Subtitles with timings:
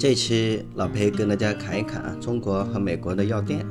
[0.00, 3.66] 这期老裴跟大家侃一侃啊，中国和美国的药店。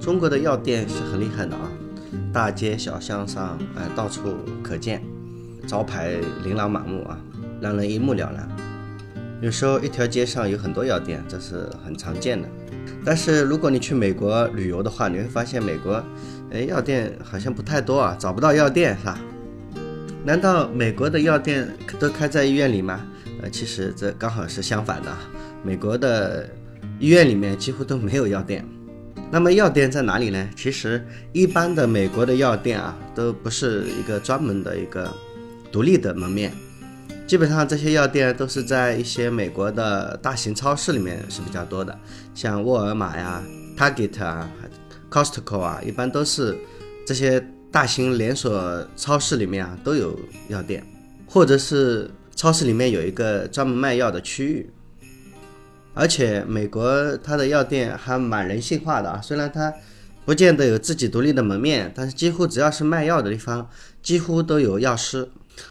[0.00, 1.70] 中国的药店是很厉害的啊，
[2.32, 4.34] 大街小巷上哎到处
[4.64, 5.00] 可见，
[5.64, 7.16] 招牌琳琅满目啊，
[7.60, 8.48] 让人一目了然。
[9.40, 12.48] 有时候一条街上有很多药店，这是很常见的。
[13.04, 16.02] 但是如果你去美国旅游的话，你会发现美国
[16.50, 19.20] 哎药店好像不太多啊，找不到药店是吧？
[20.24, 23.06] 难道美国的药店都开在医院里吗？
[23.40, 25.16] 呃，其实这刚好是相反的，
[25.62, 26.48] 美国的
[26.98, 28.64] 医院里面几乎都没有药店。
[29.30, 30.48] 那么药店在哪里呢？
[30.56, 35.12] 其实一般的美国的药店啊，都不是一个专门的一个
[35.70, 36.52] 独立的门面，
[37.26, 41.96] 基本上这些药店都是在一些美国的大型超市里面是比较多的，
[42.34, 43.42] 像沃尔玛呀、
[43.76, 44.50] Target 啊、
[45.10, 46.56] Costco 啊，一般都是
[47.06, 50.84] 这些大型连锁超市里面啊都有药店，
[51.24, 52.10] 或者是。
[52.38, 54.70] 超市里面有一个专门卖药的区域，
[55.92, 59.20] 而且美国它的药店还蛮人性化的啊。
[59.20, 59.74] 虽然它
[60.24, 63.68] 不见得有自己独立的门面，但是几乎只要是卖药的地方，
[64.00, 65.28] 几乎都有药师。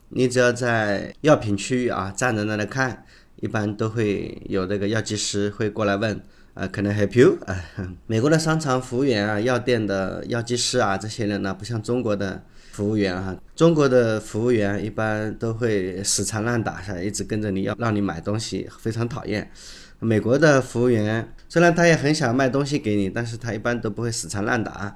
[0.10, 3.06] 你只要在药品区域啊站在那里看，
[3.38, 6.22] 一般都会有那个药剂师会过来问
[6.58, 7.63] 啊，可能 help you 啊。
[8.08, 12.44] 美国的商场服务员啊，药店的药剂师啊，这些人呢，不像中国的。
[12.73, 19.49] 服务员哈，中国的服务员一般都会死缠烂打，是一直跟着你要让你买东西，非常讨厌。
[19.97, 24.95] 美国的服务员虽然他也很想卖东西给你，但是他一般都不会死缠烂打，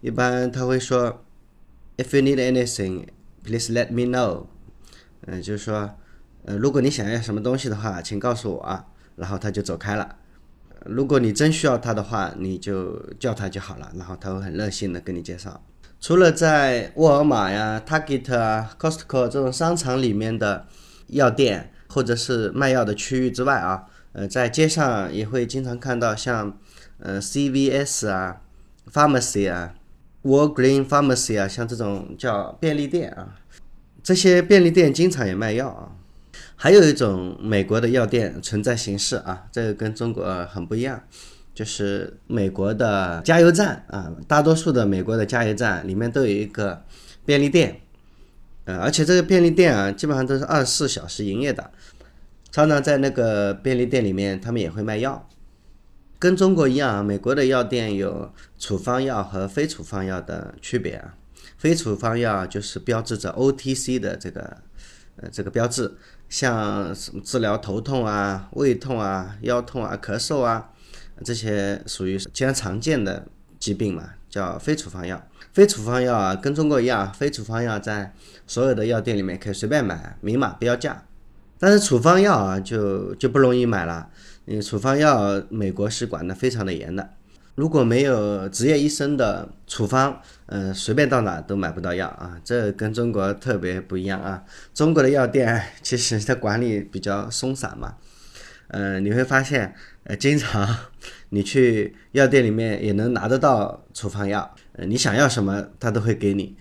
[0.00, 1.22] 一般他会说
[1.98, 3.08] ，If you need anything,
[3.44, 4.46] please let me know。
[5.26, 5.98] 嗯，就是说，
[6.46, 10.16] 呃，如果你想要什么东西的话，请告诉我啊，然后他就走开了。
[10.86, 15.62] 如果你真需要他的话，你就叫他就好了，然后他会很热心的跟你介绍。
[16.00, 20.66] 除了在沃尔玛呀、Target 啊、Costco 这种商场里面的
[21.08, 26.56] 药店，或者是卖药的区域之外啊，呃，在街上也会经常看到像
[27.00, 28.40] 呃 CVS 啊、
[28.92, 29.74] Pharmacy 啊、
[30.22, 33.34] Walgreen Pharmacy 啊，像这种叫便利店啊，
[34.02, 35.97] 这些便利店经常也卖药啊。
[36.60, 41.00] 还有一种美国的药店存在形式啊，这个跟中国很不一样。
[41.54, 46.84] 就是美国的加油站啊，大多数的美国的加油站里面都有一个
[47.24, 47.80] 便利店，
[48.64, 51.70] 呃，而且这个便利店啊，基本上都是二十四小时营业的。
[52.50, 55.28] 常常在那个便利店里面，他们也会卖药。
[56.18, 61.14] 跟中国一样，美国的药店有处方药和非处方药的区别啊。
[61.56, 64.58] 非处方药就是标志着 OTC 的这个
[65.16, 65.92] 呃这个标志，
[66.28, 70.70] 像什么治疗头痛啊、胃痛啊、腰痛啊、咳嗽啊。
[71.24, 73.26] 这些属于经常常见的
[73.58, 75.20] 疾病嘛，叫非处方药。
[75.52, 78.14] 非处方药啊，跟中国一样，非处方药在
[78.46, 81.02] 所有的药店里面可以随便买，明码标价。
[81.58, 84.08] 但是处方药啊，就就不容易买了。
[84.44, 87.10] 因为处方药美国是管的非常的严的，
[87.58, 92.40] 如果没有职业医生的处方，嗯，随便到哪都买不到药啊。
[92.44, 94.44] 这跟中国特别不一样啊。
[94.72, 97.96] 中国的药店其实它管理比较松散嘛。
[98.68, 99.74] 呃，你会发现，
[100.04, 100.72] 呃，经常
[101.30, 106.56] 你去药店里面也能拿得到处方药，呃，你想要什么他都会给你。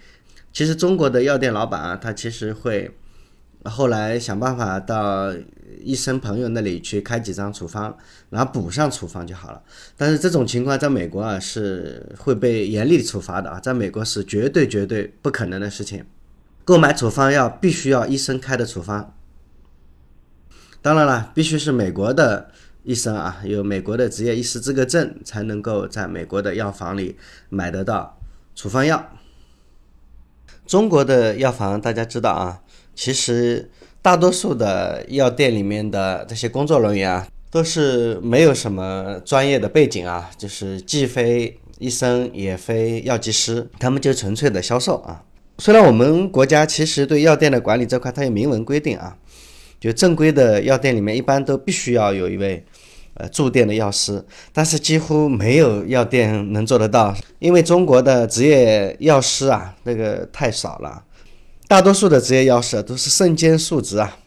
[0.52, 2.90] 其实中国的药店老板啊，他其实会
[3.66, 5.34] 后来想办法到
[5.82, 7.96] 医生朋友那里去开几张处方，
[8.30, 9.62] 然后补上处方就好了。
[9.96, 16.06] 但是这种情况在美国啊是会被严厉处罚的啊，在美国是绝对绝对不可能的事情。
[16.64, 19.14] 购买处方药必须要医生开的处方。
[20.82, 22.52] 当然了，必须是美国的
[22.84, 27.18] 医生啊，有美国的执业医师资格证，才能够在美国的药房里
[27.50, 28.18] 买得到
[28.56, 29.10] 处方药。
[30.66, 32.62] 中国的药房大家知道啊，
[32.98, 33.70] 其实
[34.02, 45.24] 大多数的药店里面的这些工作人员啊，都是没有什么专业的背景啊，就是既非医生也非药剂师，他们就纯粹的销售啊。
[45.60, 49.16] 虽然我们国家其实对药店的管理这块，它有明文规定啊。
[49.80, 52.66] 就正规的药店里面，一般都必须要有一位，
[53.14, 61.04] 呃，驻店的药师，但是几乎没有药店能做得到，因为中国的职业药师啊，那个太少了，
[61.68, 64.18] 大多数的职业药师都是身兼数职啊。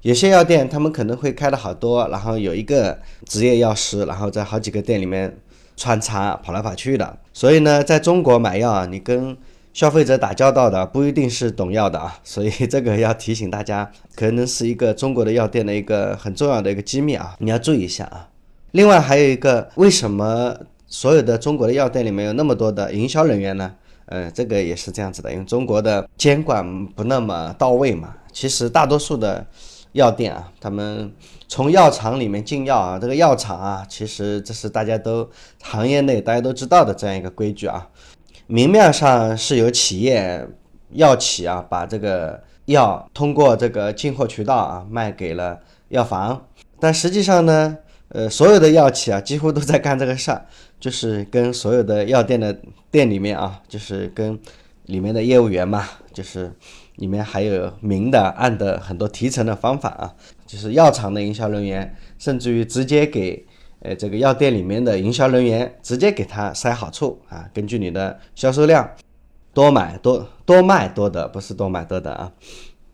[0.00, 5.36] 有些药店他们可能会开的好多，然后有一个职业药师，然后在好几个店里面
[5.76, 7.18] 穿插跑来跑去的。
[7.34, 9.36] 所以呢，在中国买药啊，你跟
[9.74, 18.26] 消费者打交道的不一定是懂药的啊， 所以这个要提醒大家，可能是一个中国的药店的一个很重要的一个机密啊，你要注意一下啊。
[18.70, 20.56] 另外还有一个，为什么
[20.86, 23.74] 所有的中国的药店里面有那么多的营销人员呢？
[24.10, 28.12] 呃，这个也是这样子的，因为中国的监管不那么到位嘛。
[28.32, 29.46] 其实大多数的
[29.92, 31.12] 药店啊，他们
[31.46, 35.28] 从药厂里面进药啊，这个药厂啊，其实这是大家都
[35.62, 37.88] 行业内大家都知道的这样一个规矩啊。
[38.48, 40.44] 明面上是由企业
[40.90, 46.46] 药企啊，把这个药通过这个进货渠道啊卖给了药房，
[46.80, 47.76] 但实际上呢，
[48.08, 50.46] 呃，所有的药企啊几乎都在干这个事儿，
[50.80, 52.58] 就是跟所有的药店的
[52.90, 54.36] 店里面啊，就是跟
[54.86, 56.52] 里面的业务员嘛，就是
[56.96, 60.14] 里面还有明的暗的很多提成的方法啊，
[60.46, 63.46] 就是药厂的营销人员，甚至于直接给。
[63.82, 68.86] 呃，这个药店里面的营销人员直接给他塞好处啊，根据你的销售量，
[69.54, 72.30] 多买多多卖多得，不是多买多得啊。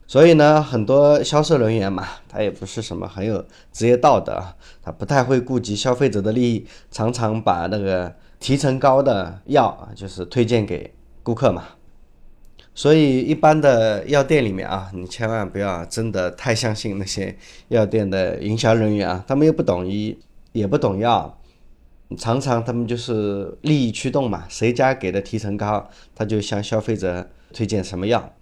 [0.06, 4.42] 所以呢，很多销售人员嘛，他也不是什么很有职业道德，
[4.82, 10.92] 他不太会顾及消费者的利益，常常把那个提成高的药啊，就是推荐给
[11.22, 11.64] 顾客嘛。
[12.74, 17.36] 所以一般的药店里面啊，你千万不要真的太相信那些
[17.68, 20.18] 药店的营销人员啊，他们又不懂医。
[20.52, 21.38] 也不懂药，
[22.16, 28.32] 常常他们就是利益驱动嘛，谁家给的提成高，他就向消费者推荐什么药。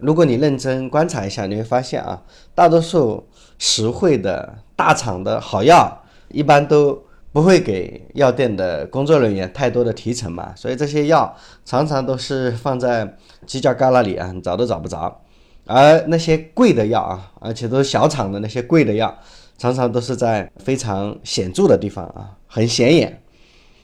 [0.00, 2.22] 如果你认真观察一下，你会发现啊，
[2.54, 3.26] 大多数
[3.58, 7.02] 实惠的大厂的好药，一般都
[7.32, 15.20] 不会给药店的工作人员太多的提成嘛，所以这些药常常都是放在犄角旮旯里啊，找都找不着。
[15.66, 19.16] 而那些贵的药啊，而且都是小厂的那些贵的药。
[19.56, 23.22] 常常都是在非常显著的地方啊，很显眼，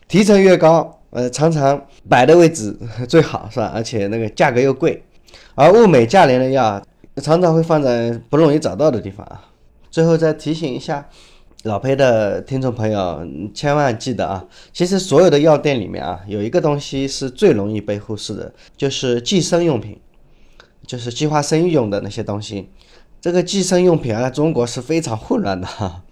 [0.09, 2.77] 提成越高，呃，常常摆的位置
[3.09, 3.71] 最好是吧？
[3.73, 5.01] 而且那个价格又贵，
[5.55, 6.83] 而物美价廉的药
[7.23, 9.49] 常常会放在不容易找到的地方啊。
[9.91, 11.09] 最后再提醒一下
[11.65, 20.01] 老裴的听众朋友，千万记得啊，其实所有的药店里面啊，有一个东西是最容易被忽视的，就是计生用品，
[20.87, 22.71] 就是计划生育用的那些东西。
[23.21, 26.03] 这个计生用品啊，中国是非常混乱的哈，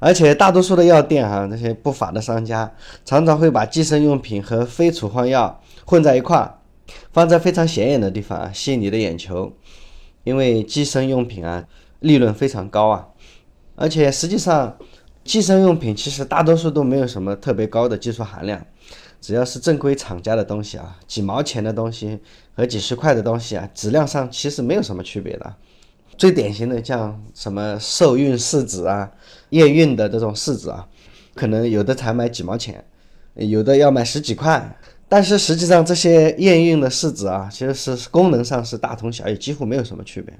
[0.00, 2.74] 而且大多数的药店哈，那些不法的商家
[3.04, 6.58] 常常会把计生用品和非处方药混在一块儿，
[7.12, 9.52] 放在非常显眼的地方啊，吸引你的眼球。
[10.24, 11.64] 因为计生用品啊，
[12.00, 13.06] 利润非常高啊，
[13.76, 14.76] 而且实际上，
[15.22, 18.66] 计生用品其实大多数都没有什么特别高的技术含量，
[19.20, 22.18] 只要是正规厂家的东西啊，几毛钱的东西
[22.56, 25.54] 和几十块的东西啊，质量上其实没有什么区别的。
[26.18, 29.08] 最典型的像什么受孕试纸啊、
[29.50, 30.88] 验孕的这种试纸啊，
[31.36, 32.84] 可能有的才买几毛钱，
[33.34, 34.76] 有的要买十几块。
[35.08, 40.36] 但是实际上这些验孕的试纸啊，其实是功能上是大同小异，几乎没有什么区别。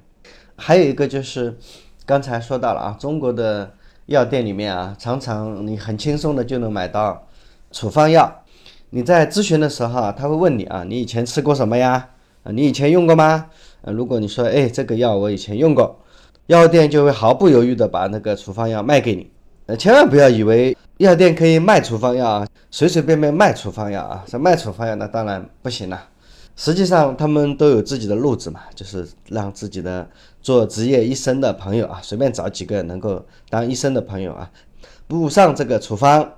[0.55, 1.57] 还有一个就是
[2.05, 3.71] 刚才说到了啊，中国的
[4.07, 7.27] 药店里面啊，常常你很轻松的就能买到
[7.71, 8.43] 处方药。
[8.89, 12.09] 你在咨询的时候啊，他会问你啊，你以前吃过什么呀？
[12.43, 13.47] 啊，你以前用过吗？
[13.81, 15.99] 呃，如果你说，哎，这个药我以前用过，
[16.47, 19.29] 药店就会毫不犹豫的把那个处方药卖给你。
[19.67, 26.07] 呃，千万不要以为药店可以卖处方药啊，随随便便卖处方药啊，这卖处方药那当然不行了。
[26.55, 30.09] 实际上他们都有自己的路子嘛，就是让自己的
[30.41, 34.49] 做职业医生的朋友啊，随便找几个能够当医生的朋友啊，
[35.05, 36.33] 补上这个处方。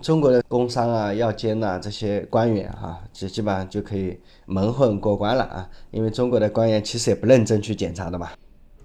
[0.00, 5.68] 中国的工商啊、药监呐这些官员啊，就基本上就可以蒙混过关了啊。
[5.90, 8.30] 因为中国的官员其实也不认真去检查的嘛。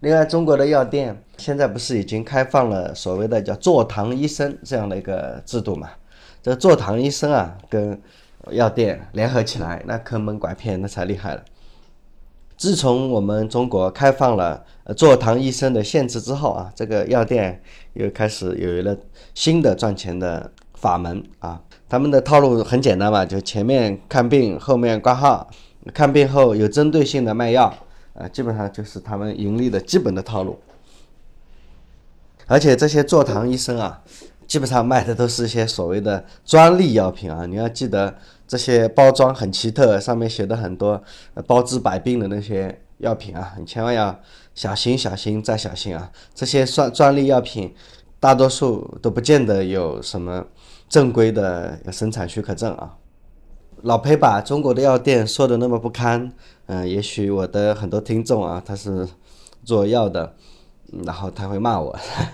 [0.03, 5.89] 另外，中国的药店现在不是已经开放了所谓的叫坐堂医生这样的一个制度嘛？
[6.41, 7.97] 这坐堂医生啊，跟
[8.51, 11.41] 药店联合起来，那坑蒙拐骗那才厉害了。
[12.57, 14.65] 自从我们中国开放了
[14.97, 17.61] 坐堂医生的限制之后啊，这个药店
[17.93, 18.97] 又开始有了
[19.33, 20.51] 新的赚钱的。
[20.73, 25.49] 法门啊，他们的套路很简单嘛，就前面看病，后面挂号，
[25.93, 27.73] 看病后有针对性的卖药，
[28.13, 30.59] 啊，基本上就是他们盈利的基本的套路。
[32.47, 34.01] 而且这些坐堂医生啊，
[34.47, 38.15] 基本上卖的都是一些所谓的专利药品啊，你要记得
[38.47, 41.01] 这些包装很奇特，上面写的很多
[41.47, 44.19] 包治百病的那些药品啊，你千万要
[44.53, 47.73] 小心小心再小心啊，这些专专利药品
[48.19, 50.45] 大多数都不见得有什么。
[50.89, 52.95] 正规的生产许可证啊，
[53.83, 56.31] 老裴把中国的药店说的那么不堪，
[56.67, 59.05] 嗯，也许我的很多听众啊，他是
[59.65, 60.33] 做药的，
[61.03, 61.93] 然后他会骂我，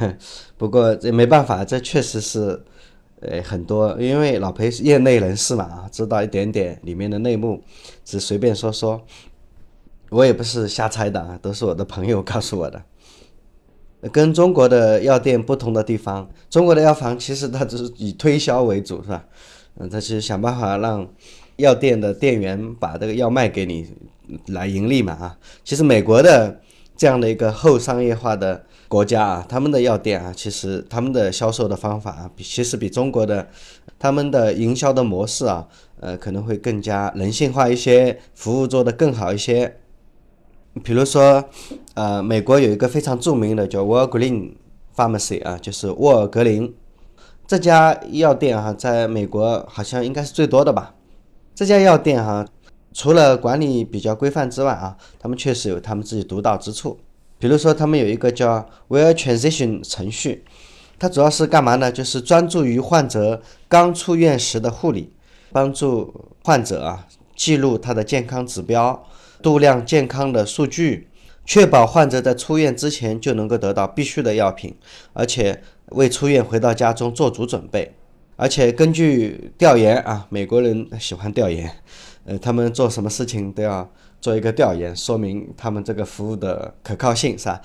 [0.58, 2.64] 不过这没办法，这确实是，
[3.22, 7.60] 呃，很多，因为老裴是业内人士嘛啊，知道一点点里面的内幕，
[8.06, 9.02] 只随便说说，
[10.12, 12.80] 我也不是瞎猜的啊，都是我的朋友告诉我的。
[14.12, 19.26] 跟中国的药店不同的地方，中国的药房其实它只是以推销为主，是吧？
[19.82, 21.08] 嗯，它是想办法让
[21.60, 23.88] 药店的店员把这个药卖给你
[24.48, 25.38] 来盈利嘛啊。
[25.64, 26.60] 其实美国的
[26.98, 33.48] 这样的一个后商业化的国家啊，他们的药店啊，其实他们的销售的方法啊，比其实比中国的
[34.00, 35.68] 他们的营销的模式啊，
[36.00, 39.78] 呃，可能会更加人性化一些，服务做得更好一些。
[40.84, 41.44] 比如说，
[41.94, 44.54] 呃，美国有一个非常著名的叫 Walgreen
[44.96, 46.74] Pharmacy 啊，就是沃尔格林
[47.48, 50.96] 这家药店哈，在美国好像应该是最多的吧。
[51.56, 52.46] 这家药店哈，
[52.94, 57.00] 除了管理比较规范之外啊，他们确实有他们自己独到之处。
[57.38, 60.44] 比如说，他们有一个叫 Well Transition 程序，
[60.98, 61.92] 它主要是干嘛呢？
[61.92, 65.14] 就是专注于患者刚出院时的护理，
[65.52, 66.14] 帮助
[66.44, 69.06] 患者啊记录他的健康指标。
[69.42, 71.08] 度量健康的数据，
[71.46, 74.76] 确保患者在出院之前就能够得到必需的药品，
[75.14, 77.96] 而且为出院回到家中做足准备。
[78.40, 81.70] 而且根据调研啊，美国人喜欢调研，
[82.24, 83.86] 呃，他们做什么事情都要
[84.22, 87.62] 做一个调研，说明他们这个服务的可靠性，是吧？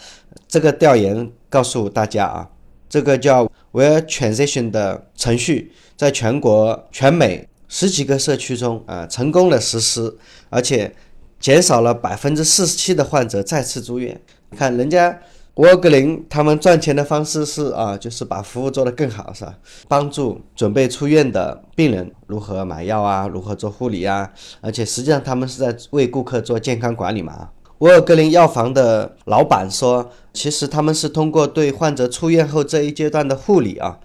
[0.48, 2.50] 这个调研告诉大家啊，
[2.88, 10.18] 这个叫 “Where Transition 的程序，在全国、全美十几个社区中啊，成功的实施，
[10.50, 10.92] 而且。
[11.40, 14.18] 减少了百分之四十七的患者再次住院。
[14.56, 15.14] 看人家
[15.54, 19.54] 沃格林，他们赚钱的方式是啊，就是把服务做得更好，是吧？
[19.86, 24.32] 帮助准备出院的病人如何买药啊，如何做护理啊。
[24.60, 27.50] 而且实际上他们是在为顾客做健康管理嘛。
[27.78, 34.00] 沃尔格林药房的老板说，其实他们是通过对患者出院后这一阶段的护理啊，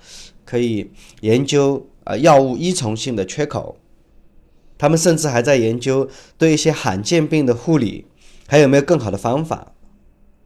[0.45, 0.91] 可以
[1.21, 3.77] 研究啊药物依从性的缺口。
[4.77, 8.05] 他们甚至还在研究对一些罕见病的护理
[8.47, 9.73] 还有没有更好的方法。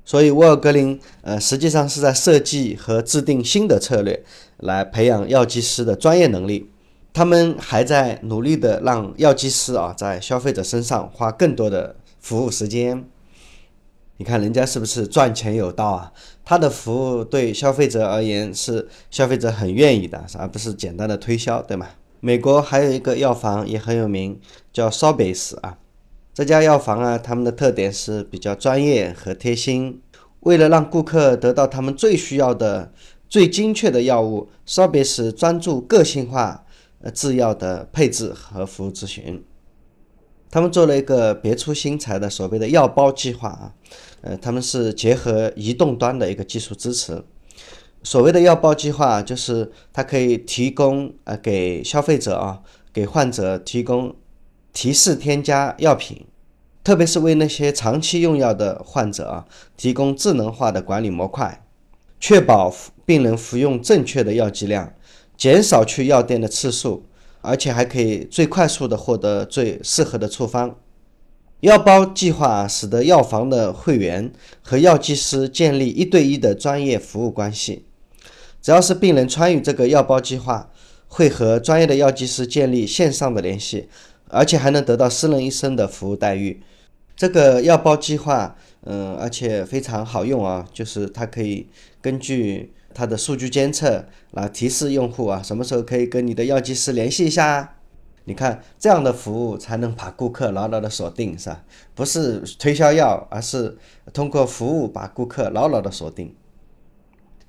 [0.05, 4.24] 所以，沃尔格林呃实际上是在设计和制定新的策略，
[4.57, 6.69] 来培养药剂师的专业能力。
[7.13, 13.05] 他们还在努力的让药剂师啊在消费者身上花更多的服务时间。
[14.17, 16.12] 你看人家是不是赚钱有道啊？
[16.43, 21.88] 他的服务对消费者而言是消费者很愿意的，而不是简单的推销，对吗？
[22.19, 24.39] 美国还有一个药房也很有名，
[24.72, 25.77] 叫 Sobeys 啊。
[26.34, 30.02] 这家药房啊，他们的特点是比较专业和贴心。
[30.40, 32.92] 为了让顾客得到他们最需要的、
[33.30, 36.66] 最精确的药物，Sobeys 专注个性化
[37.02, 39.46] 呃制药的配置和服务咨询。
[40.50, 43.74] 他们做了一个别出心裁的所谓的药包计划啊，
[44.22, 47.24] 呃，他们是结合移动端的一个技术支持。
[48.02, 52.62] 所谓的药包计划，就是它可以提供呃给消费者啊，
[52.92, 54.16] 给患者提供
[54.74, 56.25] 提示添加药品，
[56.84, 59.46] 特别是为那些长期用药的患者啊，
[59.77, 61.63] 提供智能化的管理模块，
[62.20, 62.74] 确保
[63.06, 64.94] 病人服用正确的药剂量，
[65.38, 67.06] 减少去药店的次数，
[67.42, 70.75] 而且还可以最快速的获得最适合的处方。
[71.60, 77.86] 药包计划使得药房的会员和药剂师建立一对一的专业服务关系。
[78.62, 80.70] 只要是病人参与这个药包计划，
[81.08, 83.88] 会和专业的药剂师建立线上的联系，
[84.34, 86.62] 而且还能得到私人医生的服务待遇。
[87.16, 91.68] 这个药包计划，嗯，而且非常好用啊，就是它可以
[92.02, 97.75] 根据它的数据监测来提示用户啊，什么时候可以跟你的药剂师联系一下。
[98.25, 101.63] 你看这样的服务才能把顾客牢牢的锁定，是吧？
[101.94, 103.78] 不是推销药，而是
[104.13, 106.34] 通过服务把顾客牢牢的锁定。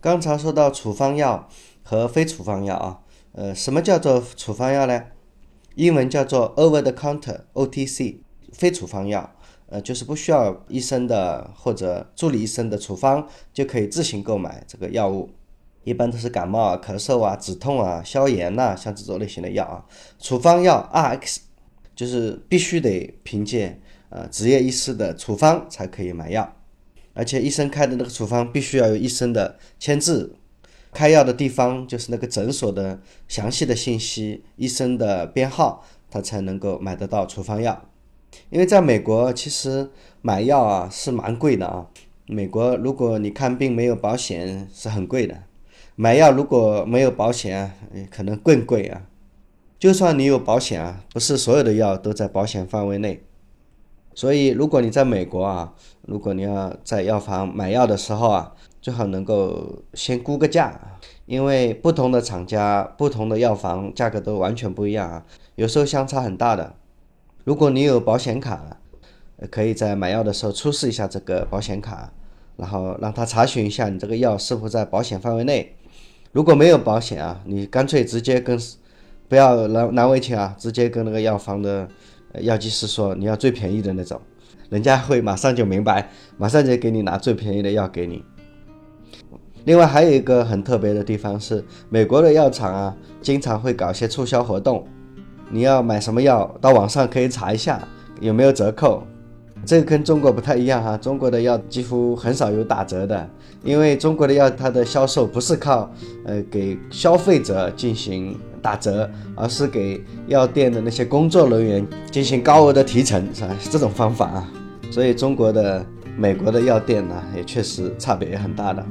[0.00, 1.48] 刚才说到处方药
[1.82, 2.98] 和非处方药啊，
[3.32, 5.04] 呃，什么叫做处方药呢？
[5.74, 8.18] 英文叫做 over the counter（OTC），
[8.52, 9.34] 非处方药，
[9.66, 15.30] 呃，就是不需要医生的或者助理医生的处方就可以自行购买这个药物，
[15.82, 19.84] 一般都是感冒啊、咳嗽啊、止痛啊、消炎呐，像这种类型的药啊。
[20.18, 21.38] 处方药 RX
[21.96, 26.56] 就是必须得凭借呃执业医师的处方才可以买药。
[27.16, 30.34] 而且医生开的那个处方必须要有医生的签字，
[30.94, 37.84] 开药的地方就是那个诊所的详细的信息、医生的编号，他才能够买得到处方药。
[38.50, 39.90] 因为在美国，其实
[40.22, 41.86] 买药啊是蛮贵的啊。
[42.26, 45.42] 美国如果你看病没有保险是很贵的，
[45.96, 47.72] 买药如果没有保险，
[48.10, 49.02] 可能更贵啊。
[49.78, 53.22] 就算你有保险啊，不是所有的药都在保险范围内。
[54.14, 60.78] 所以，如果你在美国啊，如果你要在药房买药的时候啊，最好能够先估个价，
[61.24, 65.24] 因为不同的厂家、不同的药房价格都完全不一样啊，
[65.54, 66.74] 有时候相差很大的。
[67.44, 68.76] 如果你有保险卡，
[69.50, 72.12] 可以在买药的时候出示一下这个保险卡，
[72.58, 75.74] 然后让他查询一下你这个药是否在保险范围内。
[76.32, 78.60] 如果没有保险啊，你干脆直接跟，
[79.30, 81.88] 不要难难为情啊，直接跟那个药房的。
[82.40, 84.20] 药剂师说你要最便宜的那种，
[84.68, 88.22] 人家会马上就明白，马上就给你拿最便宜的药给你。
[89.64, 94.86] 另外还有一个很特别的地方是，美国的药厂啊，经常会搞一些促销活动。
[95.50, 97.80] 你要买什么药，到网上可以查一下
[98.20, 99.02] 有没有折扣。
[99.64, 103.26] 这个跟中国不太一样哈，中国的药几乎很少有打折的，
[103.62, 105.90] 因为中国的药它的销售不是靠
[106.26, 113.56] 呃给消费者进行打折，而是给药店的那些工作人员进行高额的提成，是吧？
[113.70, 114.52] 这种方法啊，
[114.90, 115.82] 所以中国的、
[116.18, 118.84] 美国的药店呢，也确实差别也很大的。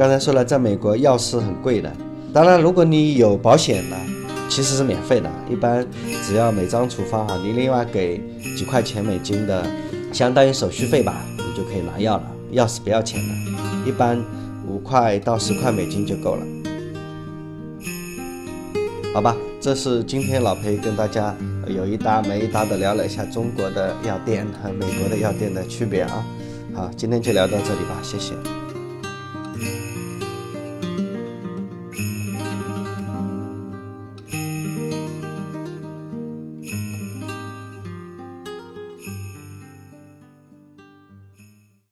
[0.00, 1.92] 刚才说了，在美国药是很贵的，
[2.32, 3.96] 当然如果你有保险呢，
[4.48, 5.86] 其实是免费的，一般
[6.24, 8.18] 只要每张处方啊，你另外给
[8.56, 9.62] 几块钱美金的。
[10.10, 12.22] 相当于手续费吧，你就可以拿药了。
[12.50, 13.34] 药是不要钱的，
[13.86, 14.18] 一般
[14.66, 16.46] 五块到十块美金就够了。
[19.12, 26.24] 好吧，这是今天老裴跟大家有一搭没一搭的聊了一下中国的药店和美国的药店的区别啊。
[26.74, 28.32] 好，今天就聊到这里吧，谢谢。